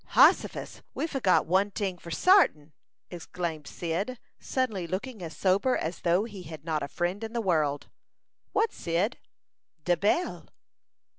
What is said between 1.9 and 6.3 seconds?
for sartin," exclaimed Cyd, suddenly looking as sober as though